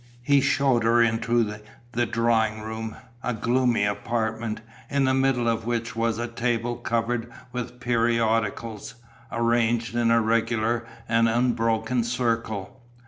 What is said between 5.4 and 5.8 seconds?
of